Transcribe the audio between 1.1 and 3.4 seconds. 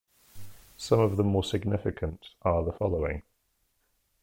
the more significant are the following.